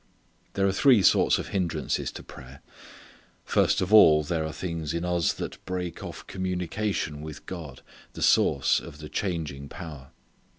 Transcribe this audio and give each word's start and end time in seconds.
There 0.53 0.65
are 0.67 0.71
three 0.71 1.03
sorts 1.03 1.37
of 1.37 1.49
hindrances 1.49 2.11
to 2.13 2.23
prayer. 2.23 2.63
First 3.45 3.81
of 3.81 3.93
all 3.93 4.23
there 4.23 4.43
are 4.43 4.51
things 4.51 4.95
in 4.95 5.05
us 5.05 5.31
that 5.33 5.63
break 5.63 6.03
off 6.03 6.25
connection 6.25 7.21
with 7.21 7.45
God, 7.45 7.83
the 8.13 8.23
source 8.23 8.79
of 8.79 8.97
the 8.97 9.09
changing 9.09 9.69
power. 9.69 10.09